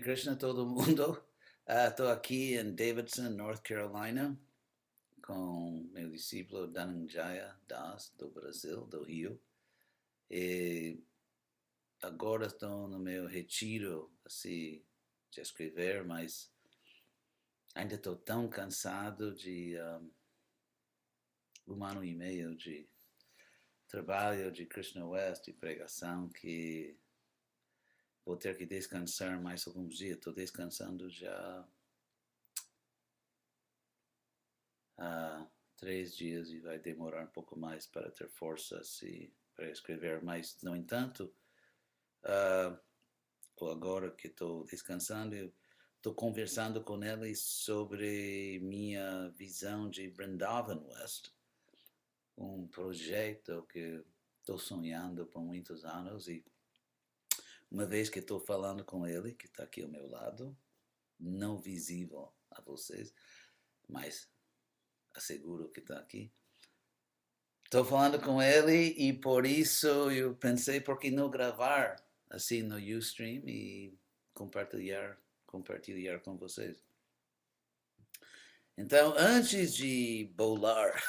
[0.00, 1.22] Krishna todo mundo.
[1.68, 4.36] Estou uh, aqui em Davidson, North Carolina,
[5.22, 9.40] com meu discípulo Dhananjaya Das, do Brasil, do Rio.
[10.30, 10.98] E
[12.02, 14.82] agora estou no meu retiro, assim,
[15.30, 16.50] de escrever, mas
[17.74, 19.76] ainda estou tão cansado de
[21.66, 22.88] um, um ano e meio de
[23.86, 26.96] trabalho de Krishna West e pregação que
[28.24, 30.16] vou ter que descansar mais alguns dias.
[30.16, 31.68] Estou descansando já
[34.98, 40.22] há três dias e vai demorar um pouco mais para ter forças e para escrever.
[40.22, 41.34] Mas, no entanto,
[42.24, 45.52] uh, agora que estou descansando,
[45.96, 51.30] estou conversando com ele sobre minha visão de Brindavan West,
[52.36, 54.02] um projeto que
[54.38, 56.44] estou sonhando por muitos anos e
[57.70, 60.56] uma vez que estou falando com ele, que está aqui ao meu lado,
[61.18, 63.14] não visível a vocês,
[63.88, 64.28] mas
[65.14, 66.32] asseguro que está aqui.
[67.64, 71.96] Estou falando com ele e por isso eu pensei por que não gravar
[72.28, 73.96] assim no Ustream e
[74.34, 76.82] compartilhar, compartilhar com vocês.
[78.76, 81.00] Então, antes de bolar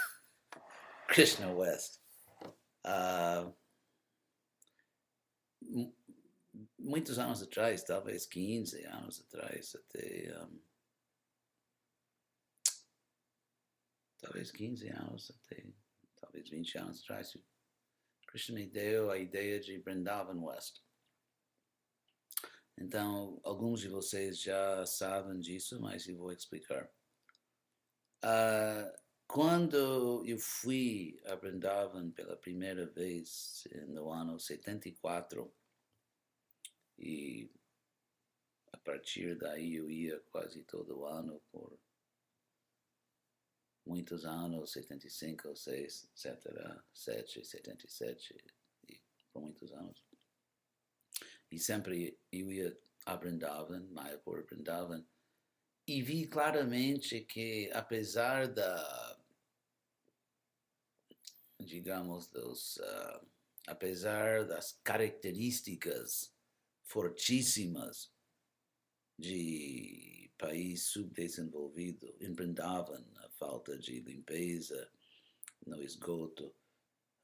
[1.07, 1.99] Krishna West,
[2.85, 3.55] uh,
[6.91, 10.37] muitos anos atrás, talvez 15 anos atrás, até.
[10.43, 10.61] Um,
[14.19, 15.65] talvez 15 anos, até
[16.19, 17.37] talvez 20 anos atrás,
[18.27, 20.81] Krishna me deu a ideia de Brindavan West.
[22.77, 26.91] Então, alguns de vocês já sabem disso, mas eu vou explicar.
[28.23, 35.51] Uh, quando eu fui a Brindavan pela primeira vez no ano 74,
[37.01, 37.49] e
[38.71, 41.79] a partir daí eu ia quase todo ano por
[43.85, 48.35] muitos anos, 75, 6, etc., 7, 77,
[48.89, 49.01] e
[49.31, 50.03] por muitos anos.
[51.49, 55.05] E sempre eu ia a Brindavan, Mayapur Brindavan,
[55.87, 59.17] e vi claramente que apesar da,
[61.59, 63.25] digamos, dos, uh,
[63.67, 66.33] apesar das características
[66.83, 68.10] fortíssimas
[69.21, 74.91] de país subdesenvolvido, em Brindavan, a falta de limpeza
[75.65, 76.47] no esgoto,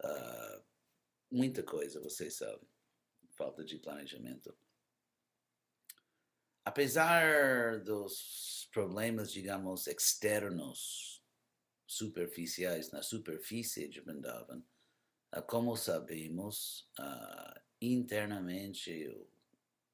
[0.04, 0.64] uh,
[1.32, 2.70] muita coisa, vocês sabem,
[3.36, 4.56] falta de planejamento.
[6.64, 11.24] Apesar dos problemas, digamos, externos,
[11.88, 14.64] superficiais, na superfície de Brindavan,
[15.36, 19.10] uh, como sabemos, uh, internamente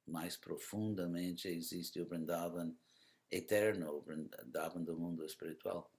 [0.06, 2.74] mais profundamente existe o Vrindavan
[3.30, 5.90] eterno, o Vrindavan do mundo espiritual.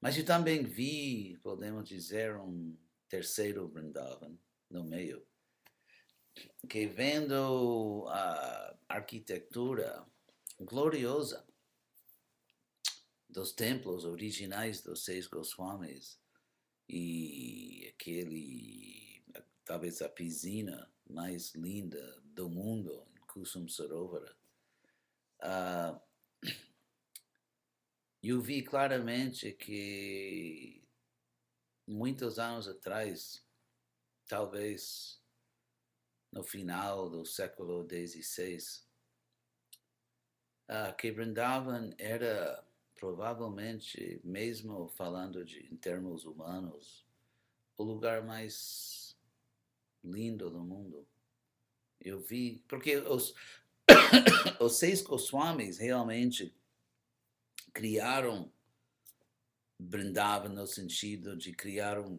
[0.00, 2.76] Mas eu também vi, podemos dizer, um
[3.08, 4.36] terceiro Vrindavan
[4.70, 5.26] no meio,
[6.68, 10.06] que vendo a arquitetura
[10.58, 11.46] gloriosa
[13.28, 16.20] dos templos originais dos seis Goswamis
[16.88, 19.22] e aquele,
[19.64, 24.36] talvez a piscina mais linda do mundo, em Kusum Sarovara,
[25.42, 26.00] uh,
[28.22, 30.82] eu vi claramente que
[31.86, 33.44] muitos anos atrás,
[34.28, 35.20] talvez
[36.30, 38.58] no final do século XVI,
[40.68, 42.64] uh, que Vrindavan era
[42.94, 47.06] provavelmente, mesmo falando de, em termos humanos,
[47.78, 49.16] o lugar mais
[50.04, 51.08] lindo do mundo.
[52.00, 53.34] Eu vi, porque os,
[54.60, 56.54] os seis Goswamis realmente
[57.72, 58.52] criaram
[59.78, 62.18] Brindavan no sentido de criar um,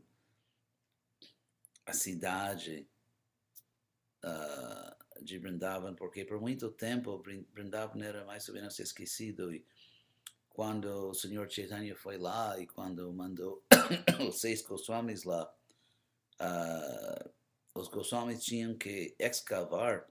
[1.85, 2.87] a cidade
[4.23, 7.23] uh, de Brindavan, porque por muito tempo
[7.53, 9.65] Brindavan era mais ou menos esquecido e
[10.49, 13.63] quando o Senhor Chaitanya foi lá e quando mandou
[14.27, 15.53] os seis Goswamis lá,
[16.41, 17.31] uh,
[17.73, 20.07] os Goswamis tinham que escavar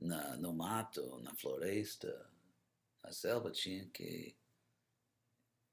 [0.00, 2.30] na, no mato, na floresta,
[3.02, 4.36] na selva, tinham que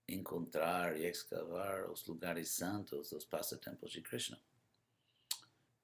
[0.08, 4.40] encontrar e escavar os lugares santos os passatempos de Krishna.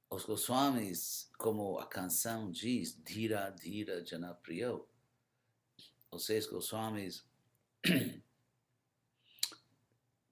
[0.09, 4.87] Os Goswamis, como a canção diz, Dira Dira Janapriyo,
[6.11, 7.23] os seis Goswamis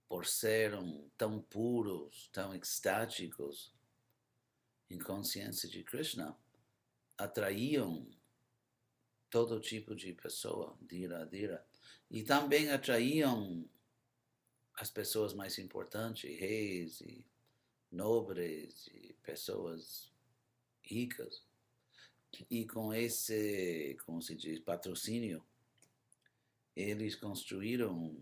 [0.09, 3.71] por serem tão puros, tão extáticos
[4.89, 6.35] em consciência de Krishna,
[7.15, 8.09] atraíam
[9.29, 11.63] todo tipo de pessoa, dira, dira.
[12.09, 13.69] E também atraíam
[14.73, 17.23] as pessoas mais importantes, reis e
[17.91, 20.11] nobres e pessoas
[20.81, 21.43] ricas.
[22.49, 25.45] E com esse, como se diz, patrocínio,
[26.75, 28.17] eles construíram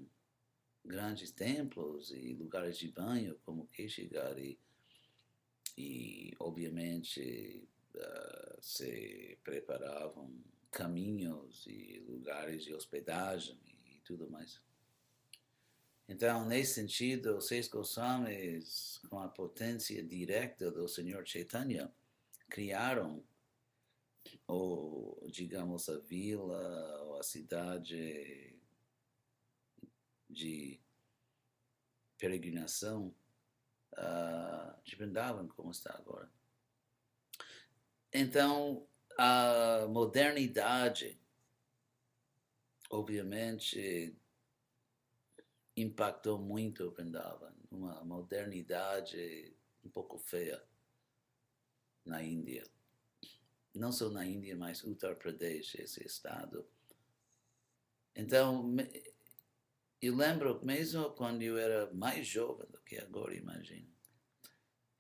[0.88, 4.58] grandes templos e lugares de banho, como Keshigar, e,
[5.78, 10.34] e obviamente uh, se preparavam
[10.72, 14.62] caminhos e lugares de hospedagem e tudo mais.
[16.10, 21.92] Então, nesse sentido, os seis Goswamis, com a potência direta do Senhor Chaitanya,
[22.50, 23.22] criaram,
[24.48, 28.57] ou, digamos, a vila ou a cidade
[30.30, 30.80] de
[32.18, 33.16] peregrinação
[33.94, 36.30] uh, de Vrindavan, como está agora.
[38.12, 38.88] Então,
[39.18, 41.20] a modernidade,
[42.90, 44.16] obviamente,
[45.76, 50.64] impactou muito Vrindavan, uma modernidade um pouco feia
[52.06, 52.66] na Índia.
[53.76, 56.68] Não só na Índia, mas Uttar Pradesh, esse estado.
[58.16, 58.76] Então,
[60.02, 63.88] eu lembro, mesmo quando eu era mais jovem do que agora, imagino.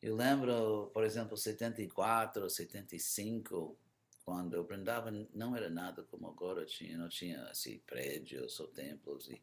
[0.02, 3.78] Eu lembro, por exemplo, 74, 75,
[4.24, 9.30] quando o Vrindavan não era nada como agora, tinha, não tinha assim, prédios ou templos,
[9.30, 9.42] e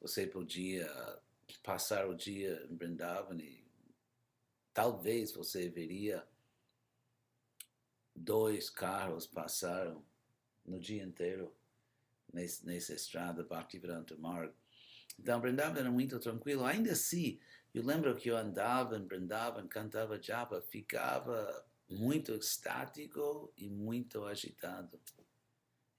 [0.00, 0.88] você podia
[1.62, 3.66] passar o dia em Vrindavan e
[4.72, 6.26] talvez você veria
[8.14, 10.04] dois carros passaram
[10.64, 11.52] no dia inteiro
[12.32, 14.52] nesse, nessa estrada Bhaktivedanta Marg.
[15.18, 16.64] Então, Vrindavan era muito tranquilo.
[16.64, 17.40] Ainda assim,
[17.74, 25.00] eu lembro que eu andava em Vrindavan, cantava japa, ficava muito estático e muito agitado.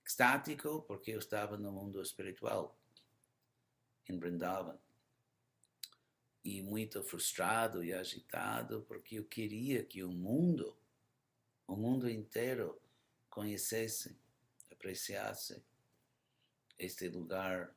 [0.05, 2.79] Estático porque eu estava no mundo espiritual,
[4.07, 4.77] em Vrindavan.
[6.43, 10.75] E muito frustrado e agitado porque eu queria que o mundo,
[11.67, 12.81] o mundo inteiro,
[13.29, 14.17] conhecesse,
[14.71, 15.61] apreciasse
[16.79, 17.75] este lugar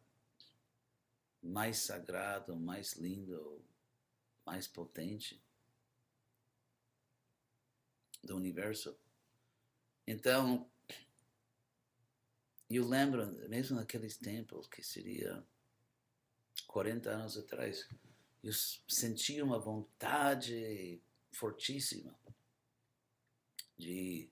[1.43, 3.61] mais sagrado, mais lindo,
[4.47, 5.43] mais potente
[8.23, 8.97] do universo.
[10.07, 10.71] Então,
[12.71, 15.45] eu lembro, mesmo naqueles tempos, que seria
[16.69, 17.89] 40 anos atrás,
[18.43, 21.03] eu sentia uma vontade
[21.33, 22.17] fortíssima
[23.77, 24.31] de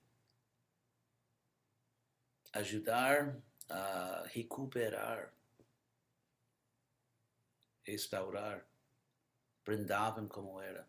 [2.53, 3.41] ajudar
[3.71, 5.33] a recuperar,
[7.83, 8.65] restaurar
[9.63, 10.87] Brindavan como era.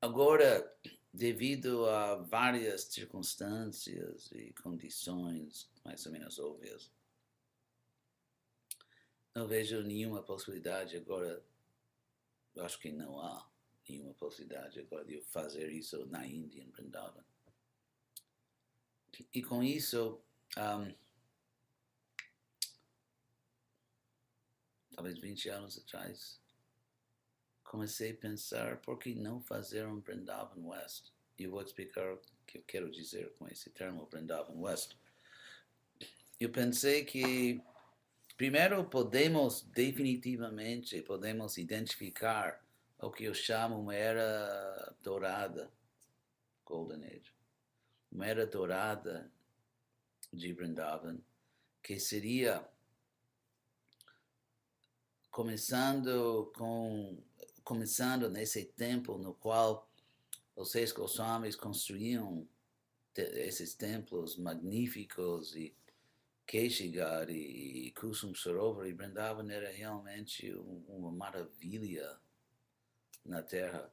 [0.00, 0.76] Agora,
[1.12, 6.90] devido a várias circunstâncias e condições mais ou menos óbvias,
[9.34, 11.44] não vejo nenhuma possibilidade agora,
[12.54, 13.48] eu acho que não há
[13.88, 17.24] nenhuma possibilidade agora de fazer isso na Índia, em Vrindavan.
[19.32, 20.20] E com isso,
[20.56, 20.94] um,
[24.94, 26.40] talvez 20 anos atrás,
[27.64, 31.12] comecei a pensar por que não fazer um Vrindavan West.
[31.38, 34.96] E vou explicar o que eu quero dizer com esse termo Vrindavan West.
[36.40, 37.60] Eu pensei que
[38.36, 42.64] primeiro podemos definitivamente podemos identificar
[43.00, 45.70] o que eu chamo uma era dourada,
[46.64, 47.37] Golden Age
[48.10, 49.30] uma era dourada
[50.32, 51.18] de Vrindavan,
[51.82, 52.66] que seria
[55.30, 57.22] começando com
[57.62, 59.90] começando nesse tempo no qual
[60.56, 62.48] os seis Goswamis construíam
[63.14, 65.76] esses templos magníficos e
[66.46, 70.50] Keshigar e Kusum Sarovar e Vrindavan era realmente
[70.88, 72.18] uma maravilha
[73.22, 73.92] na Terra.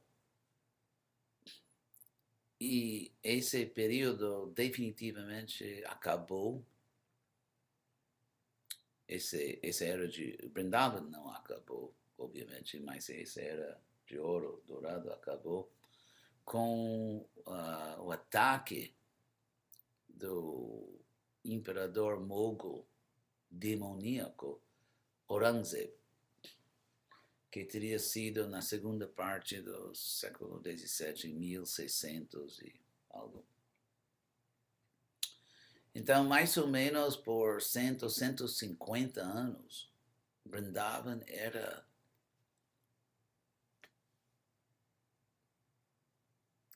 [2.68, 6.64] E esse período definitivamente acabou.
[9.06, 15.70] Esse, essa era de Brindavan não acabou, obviamente, mas essa era de ouro dourado acabou
[16.44, 18.92] com uh, o ataque
[20.08, 20.98] do
[21.44, 22.84] imperador mogul
[23.48, 24.60] demoníaco
[25.28, 25.95] Aurangzeb
[27.56, 33.46] que teria sido na segunda parte do século XVII, 1600 e algo.
[35.94, 39.90] Então, mais ou menos por 100, 150 anos,
[40.44, 41.88] Vrindavan era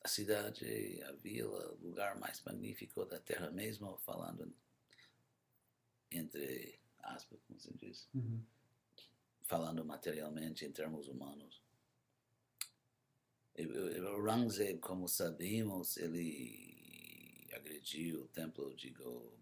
[0.03, 4.51] a cidade, a vila, o lugar mais magnífico da Terra mesmo, falando
[6.09, 8.43] entre aspas, como se diz, uhum.
[9.51, 11.61] Falando materialmente em termos humanos.
[14.07, 18.91] Aurangzeb, como sabemos, ele agrediu o templo de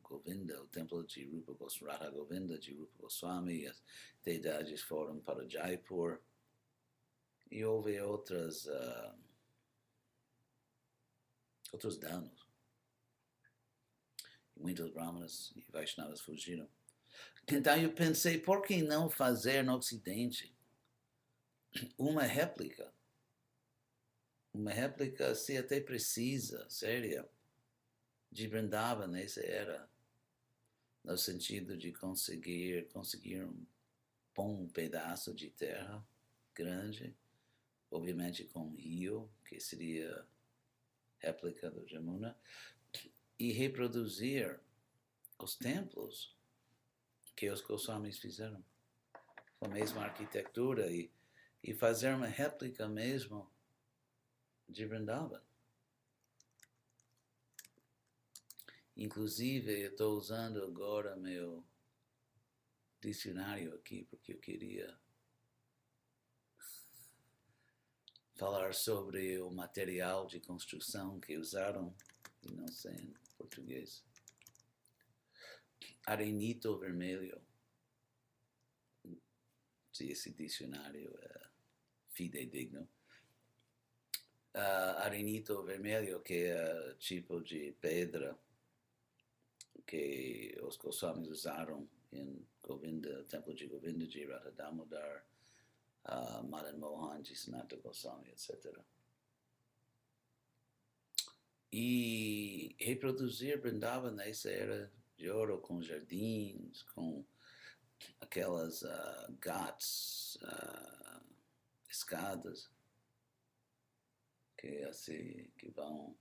[0.01, 3.83] Govinda, o templo de Rupa Goswami, Govinda, de Rupa Goswami, as
[4.23, 6.19] deidades foram para Jaipur.
[7.51, 9.15] E houve outras, uh,
[11.71, 12.47] outros danos.
[14.57, 16.67] Muitos brahmanas e Vaishnavas fugiram.
[17.51, 20.55] Então eu pensei, por que não fazer no Ocidente
[21.97, 22.93] uma réplica?
[24.53, 27.27] Uma réplica, se até precisa, séria,
[28.31, 29.89] de Vrindavan nessa era,
[31.03, 33.65] no sentido de conseguir, conseguir um
[34.35, 36.05] bom pedaço de terra
[36.53, 37.15] grande,
[37.89, 40.25] obviamente com um rio, que seria
[41.17, 42.37] réplica do Jamuna,
[43.37, 44.59] e reproduzir
[45.39, 46.37] os templos
[47.39, 48.61] que os Goswamis fizeram,
[49.57, 51.09] com a mesma arquitetura e,
[51.63, 53.49] e fazer uma réplica mesmo
[54.67, 55.41] de Vrindavan.
[58.97, 61.63] Inclusive, eu estou usando agora meu
[62.99, 64.99] dicionário aqui porque eu queria
[68.35, 71.95] falar sobre o material de construção que usaram,
[72.43, 74.08] e não sei em português
[76.09, 77.39] arenito vermelho.
[79.93, 81.49] Se esse dicionário é
[82.09, 82.87] fidedigno.
[84.55, 88.35] Uh, arenito vermelho, que é tipo de pedra
[89.85, 95.25] que os Goswamis usaram em Govinda, Templo de Govinda de Radha Damodar,
[96.05, 98.79] uh, Madan Mohan de Sanata Goswami, etc.
[101.71, 107.25] E reproduzir Vrindavan nessa era de ouro, com jardins, com
[108.21, 111.21] aquelas uh, ghats, uh,
[111.89, 112.69] escadas
[114.57, 116.15] que assim que vão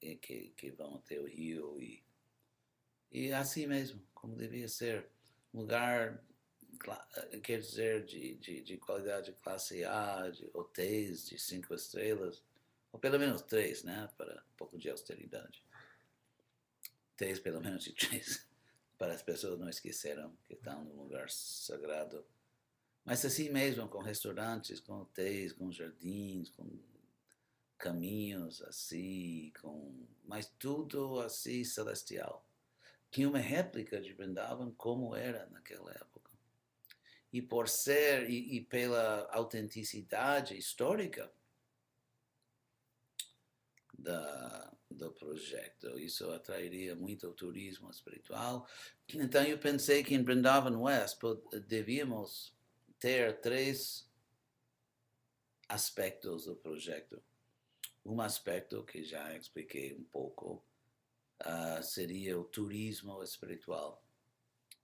[0.00, 2.02] que, que vão até o rio e
[3.10, 5.08] e assim mesmo como devia ser.
[5.54, 6.22] Um lugar
[7.42, 12.42] quer dizer de, de, de qualidade de classe A de hotéis de cinco estrelas
[12.92, 15.64] ou pelo menos três né para um pouco de austeridade
[17.18, 18.46] três pelo menos de três,
[18.96, 22.24] para as pessoas não esqueceram que estão num lugar sagrado.
[23.04, 26.66] Mas assim mesmo, com restaurantes, com hotéis, com jardins, com
[27.76, 32.46] caminhos assim, com mas tudo assim celestial.
[33.10, 36.30] Tinha uma réplica de Vrindavan como era naquela época.
[37.32, 41.32] E por ser, e, e pela autenticidade histórica
[43.98, 45.98] da, do projeto.
[45.98, 48.66] Isso atrairia muito o turismo espiritual.
[49.14, 51.18] Então eu pensei que em Brindavan West
[51.66, 52.54] devíamos
[52.98, 54.08] ter três
[55.68, 57.22] aspectos do projeto.
[58.04, 60.64] Um aspecto que já expliquei um pouco
[61.42, 64.02] uh, seria o turismo espiritual,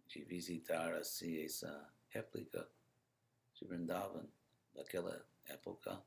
[0.06, 2.68] de visitar assim essa réplica
[3.54, 4.28] de Brindavan
[4.75, 6.02] daquela época.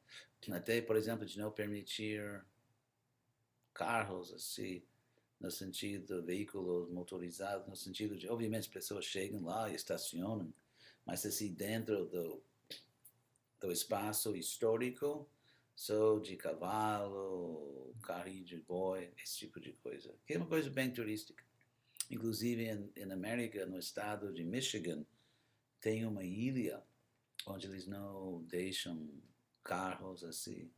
[0.52, 2.46] Até, por exemplo, de não permitir
[3.78, 4.82] carros, assim,
[5.40, 10.52] no sentido veículos motorizados, no sentido de, obviamente, as pessoas chegam lá e estacionam,
[11.06, 12.42] mas assim, dentro do,
[13.62, 15.30] do espaço histórico,
[15.76, 20.92] só de cavalo, carrinho de boi, esse tipo de coisa, que é uma coisa bem
[20.92, 21.46] turística.
[22.10, 25.06] Inclusive, em América, no estado de Michigan,
[25.80, 26.82] tem uma ilha
[27.46, 29.08] onde eles não deixam
[29.64, 30.72] carros assim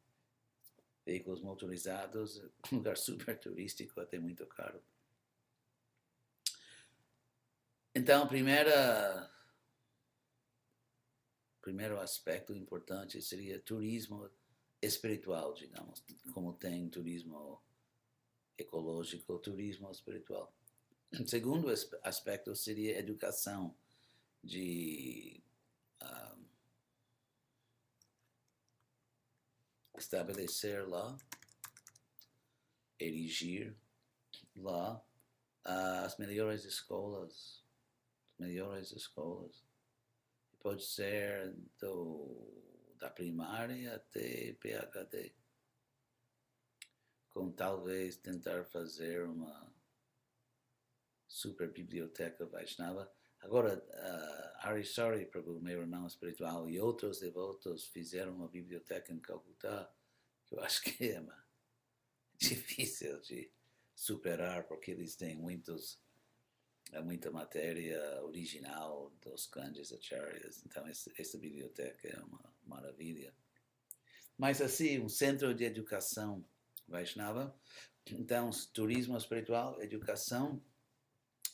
[1.10, 2.40] veículos motorizados,
[2.72, 4.80] um lugar super turístico, até muito caro.
[7.96, 9.32] Então, primeira
[11.62, 14.30] primeiro aspecto importante seria turismo
[14.82, 17.62] espiritual, digamos, como tem turismo
[18.58, 20.54] ecológico, turismo espiritual.
[21.12, 21.68] O segundo
[22.04, 23.76] aspecto seria educação
[24.44, 25.44] de
[26.02, 26.39] uh,
[30.02, 31.18] estabelecer lá,
[33.00, 33.76] erigir
[34.56, 35.04] lá
[35.64, 37.64] as melhores escolas,
[38.38, 39.64] melhores escolas.
[40.60, 45.34] Pode ser do, da primária até PhD.
[47.30, 49.74] Com talvez tentar fazer uma
[51.28, 53.10] super biblioteca Vaishnava.
[53.42, 59.92] Agora, uh, Harisari Prabhu, meu irmão espiritual, e outros devotos fizeram uma biblioteca em Calcutá,
[60.46, 61.46] que eu acho que é uma
[62.38, 63.52] difícil de
[63.96, 66.00] superar, porque eles têm muitos,
[66.92, 70.64] é muita matéria original dos grandes acharyas.
[70.66, 73.34] Então, essa biblioteca é uma maravilha.
[74.38, 76.46] Mas, assim, um centro de educação
[76.90, 77.56] Vaishnava.
[78.08, 80.62] Então, turismo espiritual, educação.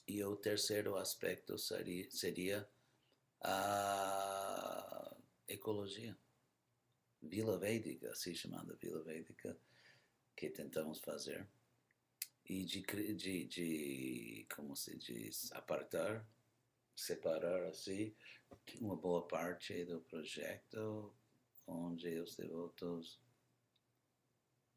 [0.08, 2.70] E o terceiro aspecto seria, seria
[3.42, 5.16] a
[5.48, 6.18] ecologia.
[7.22, 9.58] Vila Védica, assim chamada Vila Védica,
[10.36, 11.48] que tentamos fazer.
[12.48, 12.82] E de,
[13.16, 16.24] de, de como se diz, apartar,
[16.96, 18.16] separar assim,
[18.80, 21.12] uma boa parte do projeto
[21.68, 23.20] onde os devotos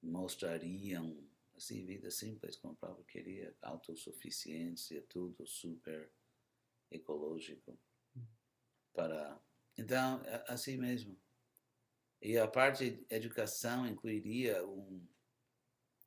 [0.02, 1.27] mostrariam
[1.58, 6.10] assim vida simples como o próprio queria autossuficiência tudo super
[6.90, 7.78] ecológico
[8.94, 9.40] para
[9.76, 11.16] então assim mesmo.
[12.20, 15.06] E a parte de educação incluiria um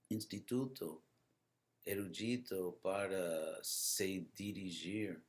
[0.10, 1.02] instituto
[1.86, 5.24] erudito para se dirigir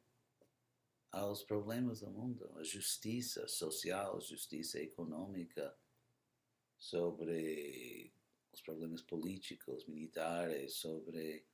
[1.12, 5.76] aos problemas do mundo, a justiça social, justiça econômica,
[6.78, 8.11] sobre
[8.52, 11.44] os problemas políticos, militares, sobre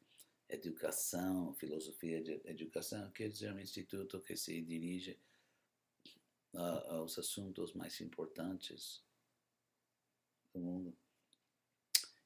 [0.49, 5.19] educação, filosofia de educação, quer dizer, um instituto que se dirige
[6.55, 9.05] uh, aos assuntos mais importantes
[10.52, 10.97] do mundo.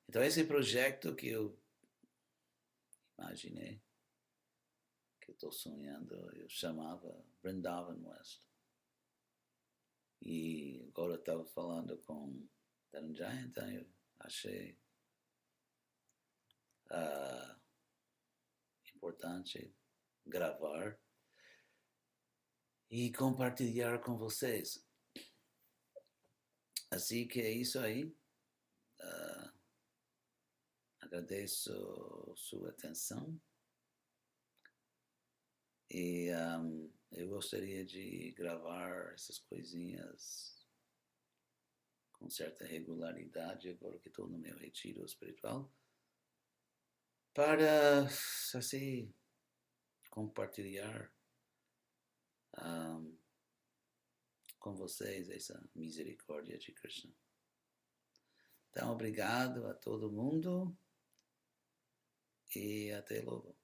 [0.09, 1.59] Então, esse projeto que eu
[3.19, 3.81] imaginei,
[5.21, 8.41] que estou sonhando, eu chamava Brindavan West.
[10.21, 12.47] E agora estava falando com
[12.93, 13.87] Dhananjaya, então eu
[14.23, 14.79] achei
[16.91, 17.61] uh,
[18.95, 19.75] importante
[20.27, 20.99] gravar
[22.91, 24.87] e compartilhar com vocês.
[26.91, 28.05] Assim que é isso aí.
[29.01, 29.53] Uh,
[31.01, 31.73] agradeço
[32.37, 33.41] sua atenção
[35.95, 40.62] e um, eu gostaria de gravar essas coisinhas
[42.23, 45.69] com certa regularidade, agora que estou no meu retiro espiritual,
[47.35, 48.05] para,
[48.55, 49.13] assim,
[50.09, 51.13] compartilhar
[52.63, 53.19] um,
[54.61, 57.13] com vocês essa misericórdia de Krishna.
[58.71, 60.77] Então, obrigado a todo mundo
[62.55, 63.57] e até logo.